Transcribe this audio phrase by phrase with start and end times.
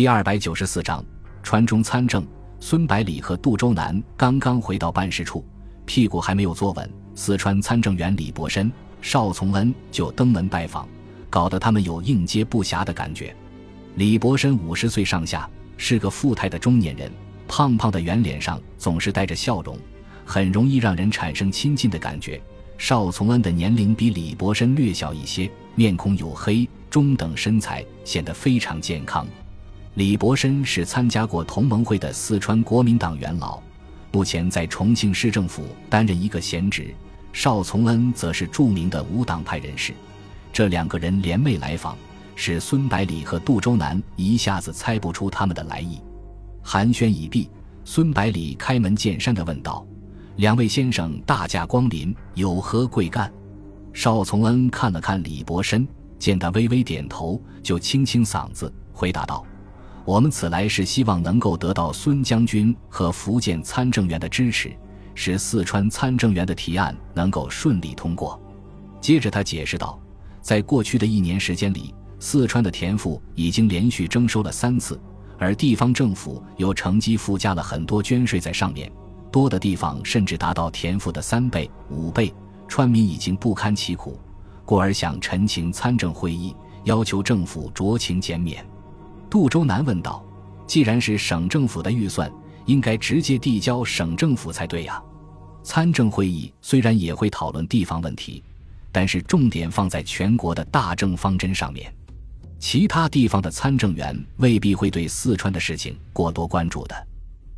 [0.00, 1.04] 第二百九十四章，
[1.42, 2.26] 川中参政。
[2.58, 5.44] 孙百里和杜周南刚刚回到办事处，
[5.84, 10.88] 屁股还没有坐稳，四川参政员李伯深、邵从恩就登门拜访，
[11.28, 13.36] 搞得他们有应接不暇的感觉。
[13.96, 17.12] 李伯深五十岁上下，是个富态的中年人，
[17.46, 19.78] 胖胖的圆脸上总是带着笑容，
[20.24, 22.40] 很容易让人产生亲近的感觉。
[22.78, 29.26] 邵从恩的年龄比李伯深略小一些，面孔黝黑，中等身材，显得非常健康。
[30.00, 33.60] 李伯申是参加过同盟会的四川国民党元老，
[34.12, 36.94] 目前在重庆市政府担任一个闲职。
[37.34, 39.92] 邵从恩则是著名的无党派人士。
[40.54, 41.98] 这两个人联袂来访，
[42.34, 46.00] 使孙百里和杜周南一下子猜不出他们的来意。
[46.62, 47.50] 寒暄已毕，
[47.84, 49.86] 孙百里开门见山地问道
[50.36, 53.30] ：“两位先生大驾光临，有何贵干？”
[53.92, 55.86] 邵从恩看了看李伯申，
[56.18, 59.44] 见他微微点头，就清清嗓子回答道。
[60.04, 64.72] 我们此来是希望能够得到孙将军和福建参政员的支持，
[65.14, 68.40] 使四川参政员的提案能够顺利通过。
[69.00, 69.98] 接着他解释道，
[70.40, 75.00] 在过去的一年时间里，四川的田赋已经连续征收了三次，
[75.38, 78.90] 而地方政府又乘机附加了很多捐税在上面，
[79.30, 82.32] 多的地方甚至达到田赋的三倍、五倍，
[82.66, 84.18] 川民已经不堪其苦，
[84.64, 88.66] 故而想陈情参政会议，要求政府酌情减免。
[89.30, 90.26] 杜周南问道
[90.66, 92.30] ：“既然是省政府的预算，
[92.66, 95.00] 应该直接递交省政府才对呀。
[95.62, 98.42] 参政会议虽然也会讨论地方问题，
[98.90, 101.94] 但是重点放在全国的大政方针上面。
[102.58, 107.06] 其他地方的参政员未必会对四川的事情过多关注的。”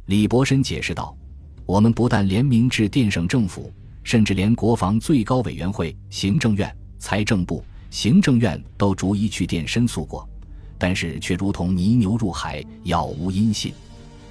[0.06, 1.16] 李伯申解释道
[1.64, 3.72] ：“我们不但联名致电省政府，
[4.04, 10.28] 甚至连国防最高委员会、行政院、财政部、行政院都逐一去电申诉过。”
[10.82, 13.72] 但是却如同泥牛入海，杳无音信。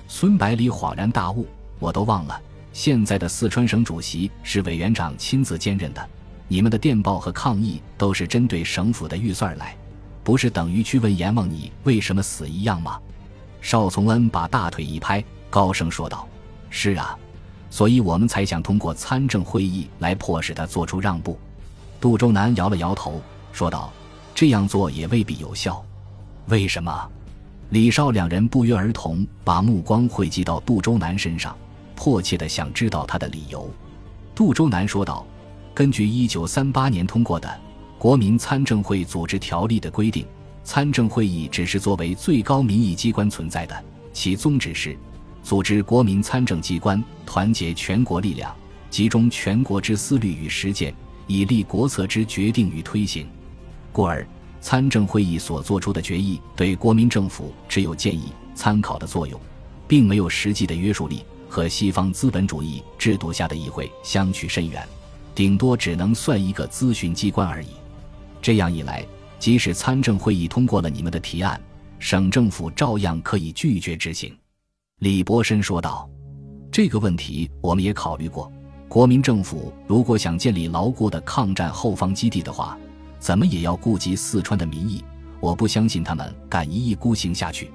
[0.09, 1.47] 孙百里恍然大悟
[1.79, 2.41] ：“我都忘了，
[2.73, 6.05] 现在的四川省主席是委员长亲自兼任的。
[6.49, 9.73] 你们的电报和抗议都是针对省府的预算来，
[10.25, 12.99] 不是等于去问阎王你为什么死一样吗？”
[13.61, 16.27] 邵从恩把大腿一拍，高声说道
[16.69, 17.17] ：“是啊，
[17.69, 21.39] 所以我们才想通过参政会议来迫使他做出让步。”
[22.01, 23.21] 杜周南摇了摇头，
[23.53, 23.89] 说道
[24.35, 25.81] ：“这样做也未必有效。”
[26.51, 27.09] 为什么？
[27.69, 31.55] 李少两人不约而同把目光汇集到杜周南身上，
[31.95, 33.73] 迫切的想知道他的理由。
[34.35, 35.25] 杜周南说道
[35.73, 37.47] ：“根据一九三八年通过的
[37.97, 40.27] 《国民参政会组织条例》的规定，
[40.61, 44.97] 参政会议只是作为最高民意机关存在的，其宗旨是
[45.41, 48.53] 组织国民参政机关，团结全国力量，
[48.89, 50.93] 集中全国之思虑与实践，
[51.27, 53.25] 以立国策之决定与推行。
[53.93, 54.27] 故而。”
[54.61, 59.41] 参政会议所作出的决议对国民政府只有建议、参考的作用，
[59.87, 64.87] 并没有实际的约束力，和西方资本主义制度下的议会相去甚远，
[65.33, 67.69] 顶多只能算一个咨询机关而已。
[68.39, 69.03] 这样一来，
[69.39, 71.59] 即使参政会议通过了你们的提案，
[71.97, 74.31] 省政府照样可以拒绝执行。”
[75.01, 76.07] 李伯申说道
[76.71, 78.51] ，“这个问题我们也考虑过，
[78.87, 82.77] 国民政府如果想建立牢固的抗战后方基地的话。”
[83.21, 85.05] 怎么也要顾及四川的民意，
[85.39, 87.71] 我不相信他们敢一意孤行下去。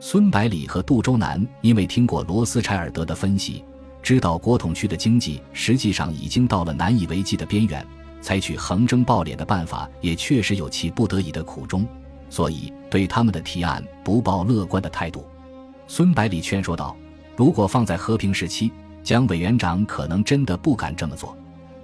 [0.00, 3.64] 孙百里和杜周南因为听过罗斯柴尔德的分析，
[4.02, 7.86] 知道国统区的经济实际上已经到了难以为继的边缘，
[8.20, 11.86] 采取横征暴敛的办法也确实有其不得已的苦衷，
[12.28, 15.24] 所以对他们的提案不抱乐观的态度。
[15.86, 16.96] 孙百里劝说道
[17.36, 18.72] ：“如果放在和平时期，
[19.04, 21.36] 蒋委员长可能真的不敢这么做，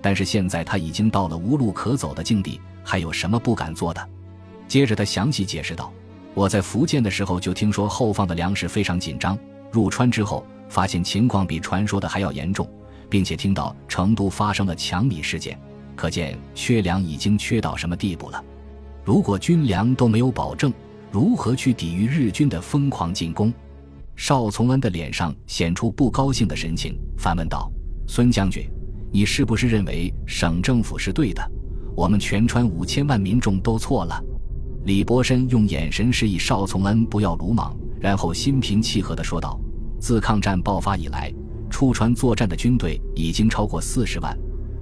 [0.06, 4.08] 但是现在他已经到了无路可走的境地。”还有什么不敢做的？
[4.68, 5.92] 接着他详细解释道
[6.32, 9.36] ：“我在福建的时候就听说后方的粮食非常紧张，
[9.72, 12.70] 入川之后发现情况比传说的还要严重，
[13.10, 15.58] 并且听到成都发生了抢米事件，
[15.96, 18.40] 可见缺粮已经缺到什么地步了。
[19.04, 20.72] 如果军粮都没有保证，
[21.10, 23.52] 如何去抵御日军的疯狂进攻？”
[24.14, 27.68] 邵从恩的脸上显出不高兴的神情，反问道
[28.06, 28.64] ：“孙将军，
[29.16, 31.42] 你是不是认为省政府是对的？”
[31.96, 34.22] 我们全川五千万民众都错了。
[34.84, 39.58] 李伯申用眼神示意邵从恩不要鲁莽，然后心平气和地说道
[39.98, 41.32] ：“自抗战爆发以来，
[41.70, 44.36] 出川作战的军队已经超过四十万，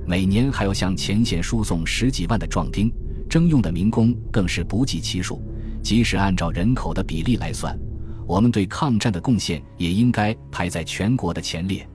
[0.04, 2.92] 每年还要向前线输送十几万的壮丁，
[3.30, 5.40] 征用的民工更是不计其数。
[5.80, 7.78] 即使按照人口的比例来算，
[8.26, 11.88] 我们对抗战的贡献也应该排在全国的前列。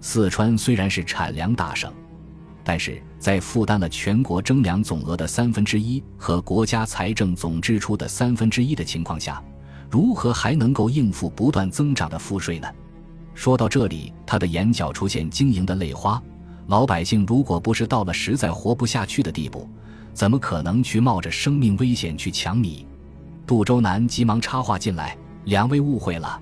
[0.00, 1.92] 四川虽然是产粮大省。”
[2.64, 9.42] 但是在负担了全国征粮总额的三分之一和国家财政总支出的三分之一的情况下，
[9.90, 12.68] 如何还能够应付不断增长的赋税呢？
[13.32, 16.22] 说到这里，他的眼角出现晶莹的泪花。
[16.66, 19.66] 老百姓如果不是到了实在活不下去的地步，
[20.12, 22.86] 怎么可能去冒着生命危险去抢米？
[23.46, 25.16] 杜周南急忙插话进来
[25.46, 26.38] ：“两位误会了，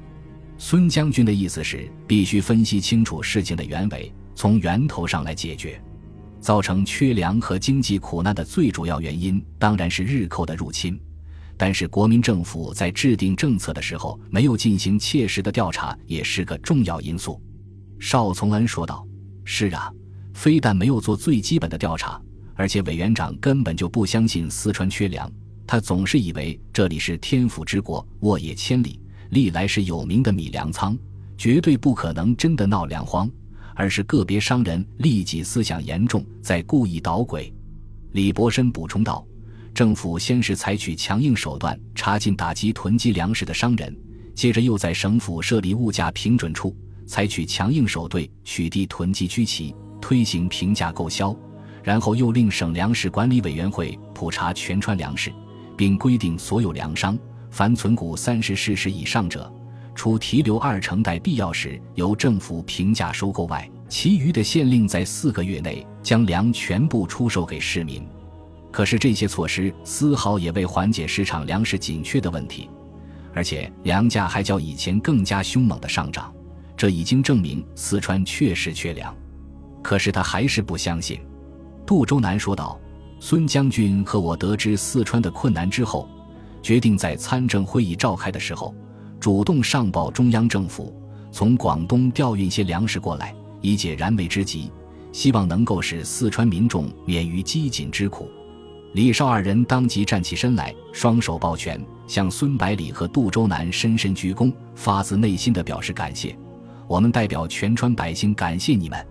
[0.59, 5.81] 孙将军的意思是必须分析清楚事情的原委，从源头上来解决。
[6.41, 10.99] 造成缺粮和经济苦难的最主要原因当然是日寇的入侵，
[11.57, 17.41] 但是国民政府在制定政策的时候没有进行切实的调查，也是个重要因素。”
[17.99, 19.07] 邵从恩说道
[19.45, 19.91] ：“是啊。”
[20.37, 22.21] 非但没有做最基本的调查，
[22.55, 25.33] 而且委员长根本就不相信四川缺粮。
[25.67, 29.01] 他总是以为这里是天府之国，沃野千里，
[29.31, 30.97] 历来是有名的米粮仓，
[31.37, 33.31] 绝对不可能真的闹粮荒，
[33.75, 37.53] 而是个别商人利己思想严重，在故意捣鬼。
[38.13, 39.27] 李伯深补充道
[39.75, 43.95] ：“政府先是采取强硬手段查禁打击囤积粮食的商人，
[44.35, 46.75] 接着又在省府设立物价平准处，
[47.07, 51.35] 采取强硬手段取缔囤积居奇。”推行平价购销，
[51.83, 55.33] 然后又令省粮食管理委员会普查全川粮食，
[55.77, 57.19] 并规定所有粮商
[57.51, 59.51] 凡存谷三十市时以上者，
[59.95, 68.07] 除提留二成待必要时由政府平价收购外，其余的县令在四个月内将粮全部出售给市民。
[68.71, 72.69] 可是这些措施丝毫也未缓解市场粮食紧缺的问题，
[73.33, 76.31] 而且粮价还较以前更加凶猛的上涨，
[76.77, 79.17] 这已经证明四川确实缺粮。
[79.83, 81.21] 可是他还是不相信，
[81.87, 82.79] 杜周南说道
[83.19, 86.07] ：“孙将军和我得知四川的困难之后，
[86.67, 88.75] 决定在参政会议召开的时候，
[89.21, 90.93] 主动上报中央政府，
[91.31, 94.69] 从广东调运些粮食过来，以解燃眉之急，
[95.13, 98.29] 希望能够使四川民众免于饥馑之苦。”
[98.95, 106.37] 李少二人当即站起身来，双手抱拳，向孙百里和杜周南深深鞠躬，发自内心的表示感谢。
[106.89, 109.07] 我们代表全川百姓感谢你们。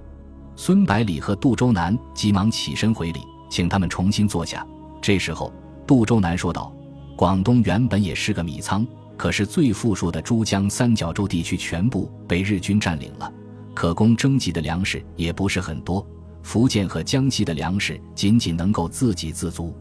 [0.57, 4.67] 孙百里和杜周南急忙起身回礼，请他们重新坐下。
[5.01, 5.53] 这时候，
[5.87, 6.74] 杜周南说道
[7.15, 8.85] ：“广东原本也是个米仓，
[9.15, 13.31] 可是最富庶的珠江三角洲地区全部被日军占领了，
[13.73, 16.05] 可供征集的粮食也不是很多。
[16.43, 19.73] 福建和江西的粮食仅仅能够自给自足，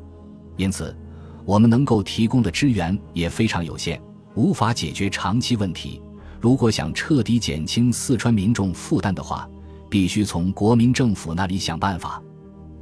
[0.57, 0.97] 因此
[1.45, 4.01] 我们能够提供的支援也非常有限，
[4.35, 6.01] 无法解决长期问题。
[6.41, 9.49] 如果想彻底减轻四川民众负担的话，”
[9.91, 12.21] 必须从国民政府那里想办法。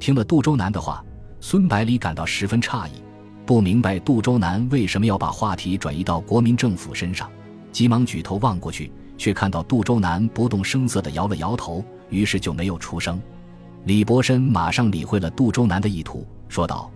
[0.01, 1.05] 听了杜周南的话，
[1.41, 2.93] 孙百里感到十分诧异，
[3.45, 7.31] 不明白杜周南为什么要把话题转移到国民政府身上，
[7.73, 13.21] 急忙举头望过去，却看到杜周南不动声色地摇了摇头，于是就没有出声。
[13.85, 16.89] 李伯深马上理会了杜周南的意图，说道：“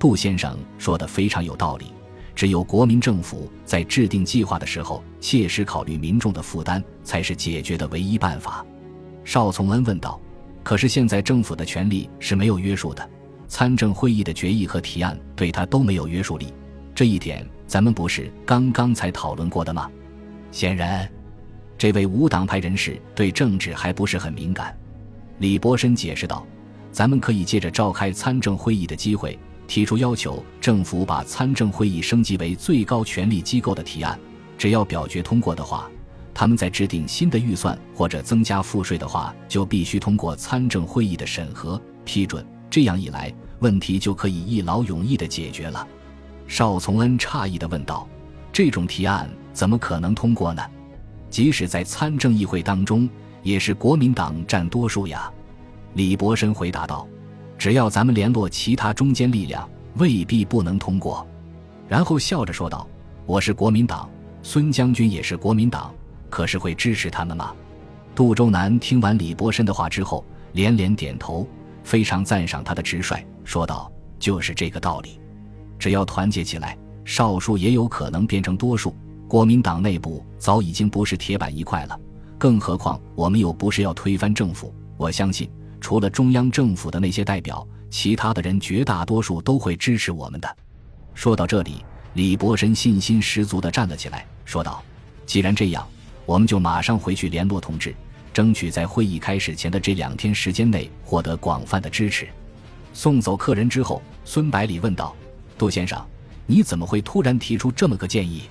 [0.00, 1.92] 杜先生说的非常有道理，
[2.34, 8.64] 只有国民政府在制定计划的时候切实考虑民众的负担，才是解决的唯一办法。”
[9.22, 10.18] 邵从恩问道
[10.64, 13.06] ：“可是现在政府的权力是没有约束的，
[13.50, 16.54] 参政会议的决议和提案对他都没有约束力，
[16.94, 19.90] 这一点咱们不是刚刚才讨论过的吗？”
[20.52, 21.10] 显然，
[21.76, 24.78] 这位无党派人士对政治还不是很敏感。
[25.38, 26.46] 李伯深解释道
[26.92, 29.36] ：“咱们可以借着召开参政会议的机会，
[29.66, 34.16] 提出要求政府把参政会议升级为最高权力机构的提案，
[34.56, 35.90] 只要表决通过的话。”
[36.32, 42.46] 他们在制定新的预算或者增加赋税的话，就必须通过参政会议的审核批准。
[42.70, 45.86] 这样一来，问题就可以一劳永逸地解决了。
[46.46, 48.08] 邵从恩诧异地问道
[48.52, 50.62] ：“这种提案怎么可能通过呢？
[51.28, 53.08] 即使在参政议会当中，
[53.42, 55.30] 也是国民党占多数呀。”
[55.94, 57.06] 李伯深回答道
[57.58, 61.26] ：“只要咱们联络其他中间力量，未必不能通过。”
[61.88, 62.88] 然后笑着说道
[63.26, 64.08] ：“我是国民党，
[64.42, 65.92] 孙将军也是国民党。”
[66.30, 67.52] 可是会支持他们吗？
[68.14, 71.44] 杜周南听完李伯深的话之后，连连点头，
[71.90, 75.18] 非常赞赏他的直率，说道：“就是这个道理，
[75.76, 78.94] 只要团结起来，少数也有可能变成多数。
[79.26, 82.00] 国民党内部早已经不是铁板一块了，
[82.38, 84.72] 更何况我们又不是要推翻政府。
[84.96, 90.56] 我相信，除了中央政府的那些代表，其他的人绝大多数都会支持我们的。”
[91.12, 94.80] 说到这里，李伯深信心十足地站了起来，说道
[95.26, 95.84] ：“既然这样。”
[96.24, 97.92] 我们就马上回去联络同志，
[98.32, 102.28] 争取在会议开始前的这两天时间内获得广泛的支持。
[102.92, 105.14] 送走客人之后，孙百里问道
[105.56, 106.04] ：“杜先生，
[106.46, 108.42] 你怎么会突然提出这么个建议？”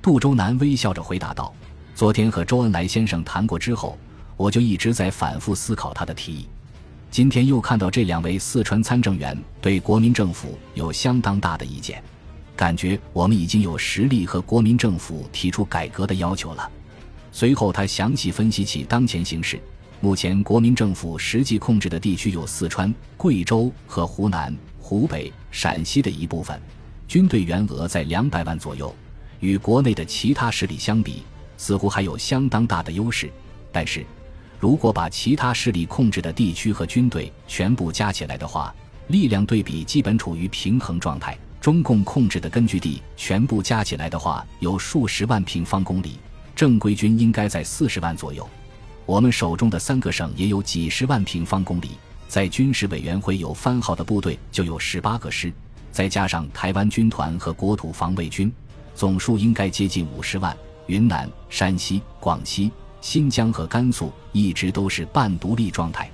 [0.00, 1.54] 杜周南微笑着回答道
[1.94, 3.98] ：“昨天和周恩来先生谈过之后，
[4.36, 6.48] 我就一直在反复思考他的提议。
[7.10, 12.02] 今天又看到这两位四川参政员对国民政府有相当大的意见，
[12.56, 16.70] 感觉我们已经有实力和国民政府提出改革的要求了。
[17.32, 19.58] 随后，他详细分析起当前形势。
[20.00, 26.60] 目前，国民政府实际控制的地区有四川、贵州和湖南、湖北、陕西的一部分，
[27.08, 28.94] 军队员额在两百万左右，
[29.40, 31.22] 与国内的其他势力相比，
[31.56, 33.30] 似乎还有相当大的优势。
[33.72, 34.04] 但是，
[34.60, 38.74] 如果把其他势力控制的地区和军队全部加起来的话，
[39.06, 41.38] 力量对比基本处于平衡状态。
[41.60, 46.18] 中共控制的根据地全部加起来的话，有数十万平方公里。
[46.62, 48.48] 正规军应该在四十万左右，
[49.04, 55.52] 我们手中的三个省也有几十万平方公里，在军事委员会有番号的部队就有十八个师，
[55.90, 58.48] 再加上台湾军团和国土防卫军，
[58.94, 60.56] 总数应该接近五十万。
[60.86, 66.08] 云南、山西、广西、新疆和甘肃一直都是半独立状态，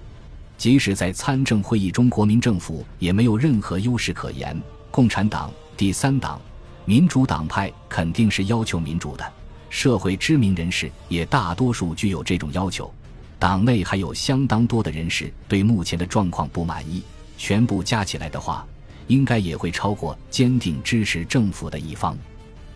[0.57, 4.59] 即使在参政会议中，国民政府也没有任何优势可言。
[4.90, 6.40] 共产党、第三党、
[6.87, 9.33] 民主党派肯定是要求民主的。
[9.70, 12.92] 社会知名人士也大多数具有这种要求，
[13.38, 17.02] 党内还有相当多的人士对目前的状况不满意。
[17.37, 18.66] 全部加起来的话，
[19.06, 22.16] 应该也会超过坚定支持政府的一方。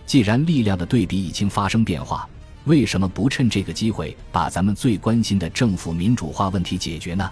[0.06, 2.28] 既然力量的对比已经发生变化，
[2.64, 7.28] 为什么不趁这个机会把咱们最关心的政府民主化问题解决呢？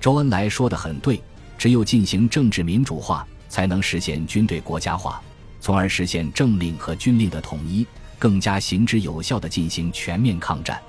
[0.00, 1.20] 周恩来说的很对，
[1.56, 5.22] 只有进行政治民主化，才能实现军队国家化，
[5.60, 7.86] 从而实现政令和军令的统一。
[8.18, 10.80] 更加行之有效地进行全面抗战。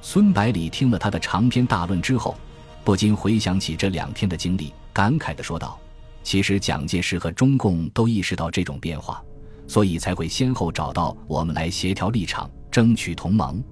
[0.00, 2.36] 孙百里听了他的长篇大论之后，
[2.82, 5.78] 不禁回想起这两天的经历，感慨地说道
[6.24, 9.22] ：“其实蒋介石和中共都意识到这种变化，
[9.68, 13.62] 所以才会先后找到我们来协调立场，争取同盟。”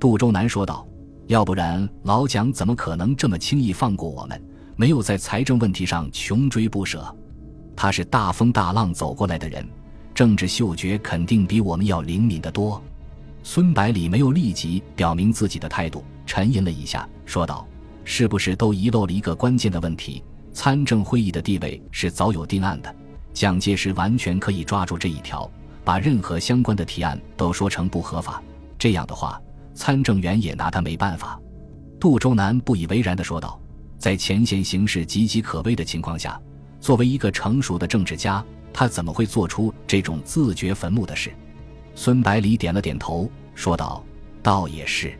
[0.00, 0.86] 杜周南说道
[1.28, 4.42] ：“要不然老蒋怎么可能这么轻易放过我们？
[4.76, 7.14] 没有在财政问题上穷追不舍？
[7.74, 9.66] 他是大风大浪走过来的人。”
[10.16, 12.82] 政治嗅觉肯定比我们要灵敏得多。
[13.42, 17.68] 孙百里没有立即表明自己的态度，沉吟了一下，说道
[18.02, 20.24] ：“是不是都遗漏了一个关键的问题？
[20.54, 22.96] 参政会议的地位是早有定案的，
[23.34, 25.50] 蒋介石完全可以抓住这一条，
[25.84, 28.42] 把任何相关的提案都说成不合法。
[28.78, 29.38] 这样的话，
[29.74, 31.38] 参政员也拿他没办法。”
[32.00, 33.60] 杜周南不以为然地说道
[34.00, 36.40] ：“在前线形势岌岌可危的情况下，
[36.80, 38.42] 作为一个成熟的政治家。”
[38.78, 41.32] 他怎么会做出这种自掘坟墓的事？
[41.94, 44.04] 孙百里点了点头，说道
[44.44, 45.18] ：“倒也是，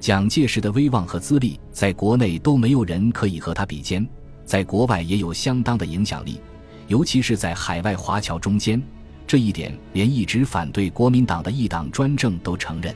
[0.00, 4.04] 蒋介石的威望和资历，在国内都没有人可以和他比肩，
[4.44, 6.40] 在国外也有相当的影响力，
[6.88, 8.82] 尤其是在海外华侨中间，
[9.28, 12.92] 这一点连一直反对国民党的一党专政都承认。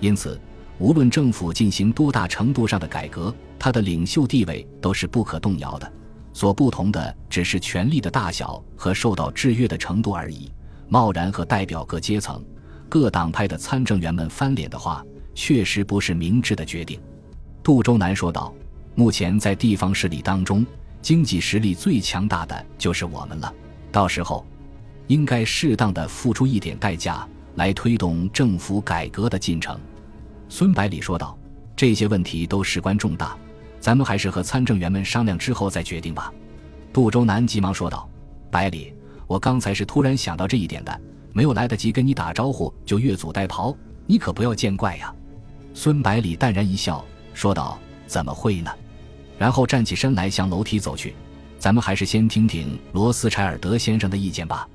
[0.00, 0.40] 因此，
[0.78, 5.92] 无论政府进行多大程度上的改革，他的领袖地位都是不可动摇的。”
[6.36, 10.52] 所不同的只是权力的大小和受到制约的程度而已。
[10.86, 12.44] 贸然和代表各阶层、
[12.90, 15.02] 各党派的参政员们翻脸的话，
[15.34, 17.00] 确实不是明智的决定。
[17.62, 18.54] 杜周南说道
[18.94, 20.64] ：“目前在地方势力当中，
[21.00, 23.50] 经济实力最强大的就是我们了。
[23.90, 24.44] 到时候，
[25.06, 29.80] 应该适当的付出一点代价，来推动政府改革的进程。”
[30.50, 31.38] 孙百里说道
[31.74, 33.34] ：“这些问题都事关重大。”
[33.80, 36.32] 咱们还是和参政员们商量之后再决定吧。”
[36.92, 38.08] 杜周南急忙说道。
[38.50, 38.94] “百里，
[39.26, 41.00] 我刚才是突然想到这一点的，
[41.32, 45.14] 没有来得及跟你打招呼就越俎代庖，你可不要见怪呀。”
[45.74, 47.04] 孙百里淡然一笑，
[47.34, 48.70] 说道：“怎么会呢？”
[49.36, 51.14] 然后站起身来向楼梯走去。
[51.58, 54.66] 咱们还是先听听罗斯柴尔德先生的意见吧。